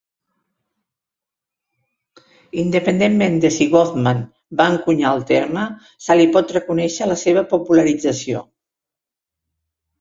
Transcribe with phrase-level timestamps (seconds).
[2.63, 4.23] Independentment de si Goffman
[4.63, 5.69] va encunyar el terme,
[6.09, 8.47] se li pot reconèixer la seva popularització.